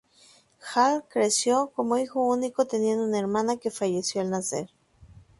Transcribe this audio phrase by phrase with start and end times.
[0.73, 4.71] Hall creció como hijo único, teniendo una hermana que falleció al nacer.